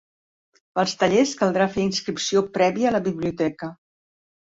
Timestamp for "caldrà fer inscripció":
1.43-2.45